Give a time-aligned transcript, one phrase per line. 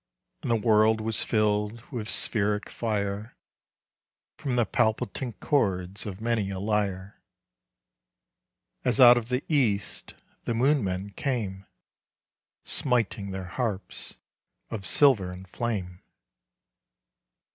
[0.41, 3.35] And the world was filled with spheric fire
[4.35, 7.21] From the palpitant chords of many a lyre,
[8.83, 11.67] As out of the East the MOONMEN came
[12.63, 14.15] Smiting their harps
[14.71, 16.01] of silver and flame.